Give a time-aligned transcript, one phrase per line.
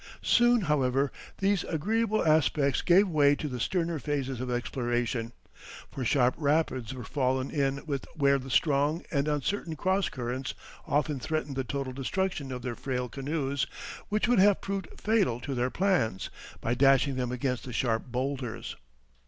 [0.23, 5.31] Soon, however, these agreeable aspects gave way to the sterner phases of exploration,
[5.91, 10.55] for sharp rapids were fallen in with where the strong and uncertain cross currents
[10.87, 13.67] often threatened the total destruction of their frail canoes,
[14.09, 16.31] which would have proved fatal to their plans,
[16.61, 18.75] by dashing them against the sharp bowlders.